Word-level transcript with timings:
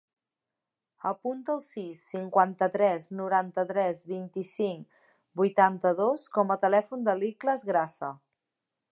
Apunta 1.07 1.51
el 1.55 1.59
sis, 1.65 1.99
cinquanta-tres, 2.13 3.05
noranta-tres, 3.19 4.01
vint-i-cinc, 4.13 4.97
vuitanta-dos 5.41 6.25
com 6.39 6.55
a 6.55 6.61
telèfon 6.63 7.05
de 7.09 7.15
l'Ikhlas 7.21 7.67
Grasa. 7.73 8.11